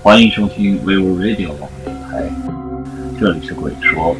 [0.00, 2.30] 欢迎收听 vivo radio 网络电台，
[3.18, 4.14] 这里是鬼说，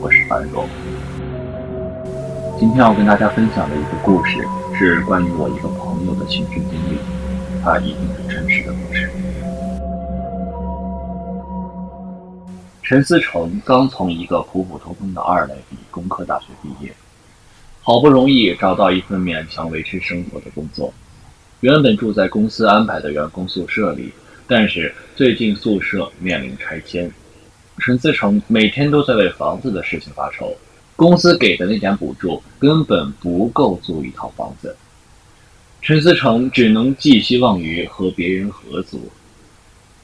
[0.00, 0.68] 我是樊荣。
[2.58, 4.38] 今天要跟大家分享的一个故事，
[4.78, 6.96] 是关于我一个朋友的亲身经历，
[7.62, 9.10] 它一定是真实的故事。
[12.82, 16.92] 陈思成刚从一个普普通通的二类理工科大学毕业，
[17.82, 20.94] 好不容易找到一份勉强维持生活的工作，
[21.60, 24.12] 原本住在公司安排的员工宿舍里。
[24.48, 27.10] 但是最近宿舍面临拆迁，
[27.78, 30.56] 陈思成每天都在为房子的事情发愁。
[30.94, 34.76] 公司给的那点补助根本不够租一套房子，
[35.82, 39.10] 陈思成只能寄希望于和别人合租。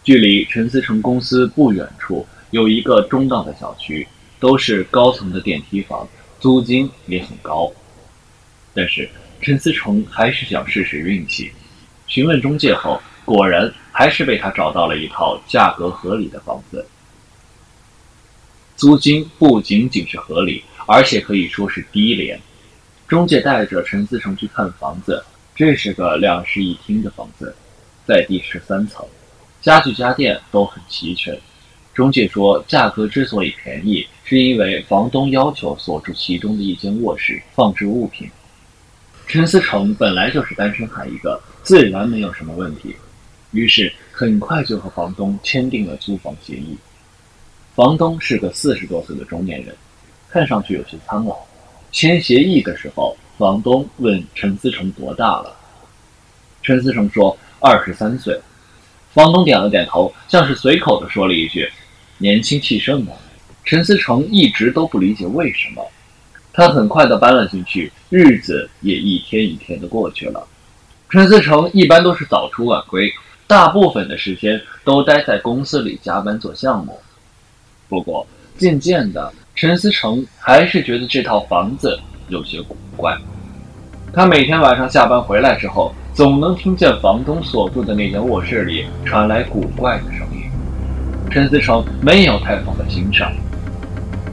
[0.03, 4.07] 距离陈思成公司不远处有一个中档的小区，
[4.41, 6.09] 都是高层的电梯房，
[6.41, 7.73] 租金也很高。
[8.75, 9.09] 但是
[9.41, 11.53] 陈思成还是想试试运气，
[12.09, 13.01] 询问中介后。
[13.25, 16.85] 果然，还是被他找到了一套价格合理的房子，
[18.75, 22.41] 租金不仅仅是合理，而且可以说是低廉。
[23.07, 25.23] 中介带着陈思成去看房子，
[25.55, 27.55] 这是个两室一厅的房子，
[28.07, 29.07] 在第十三层，
[29.61, 31.39] 家具家电都很齐全。
[31.93, 38.31] 中介说，价格之所以便宜，是因为房东要求锁住其中的一间卧室，放置物品。
[39.27, 42.97] 陈思成本来就是单身汉一个，自然没有什么问题。
[43.53, 46.77] 于是很快就和房东签订了租房协议。
[47.75, 49.75] 房东是个四十多岁的中年人，
[50.29, 51.39] 看上去有些苍老。
[51.91, 55.57] 签协议的时候，房东问陈思成多大了，
[56.63, 58.39] 陈思成说二十三岁。
[59.13, 61.71] 房东点了点头，像是随口的说了一句
[62.19, 63.13] ：“年轻气盛嘛。”
[63.65, 65.87] 陈思成一直都不理解为什么。
[66.53, 70.47] 他很快的搬了进去，日子也一天一天的过去了。
[71.09, 73.13] 陈思成一般都是早出晚归。
[73.53, 76.99] 大部分的时间都待在公司里加班做项目。
[77.87, 78.27] 不过，
[78.57, 83.15] 渐渐的，陈思成还是觉得这套房子有些古怪。
[84.11, 90.51] 他每天晚上下班回来之后，总能听见房东所住的那间卧室里传来古怪的声音。
[91.31, 93.31] 陈思成没有太放在心上，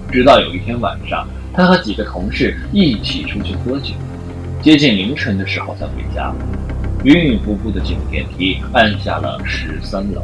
[0.09, 3.91] 直到有一天晚上，他和几个同事一起出去喝酒，
[4.62, 6.34] 接近凌晨的时候才回家。
[7.06, 10.22] 晕晕乎乎的进了电梯，按下了十三楼。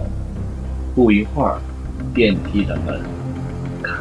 [0.93, 1.57] 不一会儿，
[2.13, 2.99] 电梯的门
[3.81, 3.93] 开，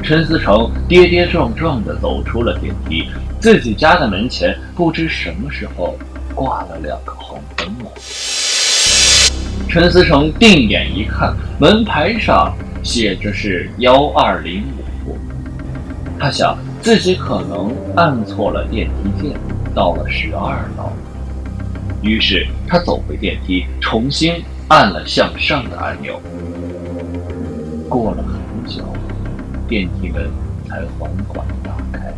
[0.00, 3.08] 陈思成跌跌撞撞的走出了电梯。
[3.40, 5.98] 自己家的门前，不知什么时候
[6.34, 7.90] 挂了两个红灯笼。
[9.68, 14.62] 陈思成定眼一看，门牌上写着是幺二零
[15.04, 15.18] 五。
[16.18, 19.36] 他想，自己可能按错了电梯键。
[19.76, 20.90] 到了十二楼，
[22.00, 26.18] 于是他走回电梯，重新按了向上的按钮。
[27.86, 28.82] 过了很久，
[29.68, 30.30] 电梯门
[30.66, 32.10] 才缓缓打开。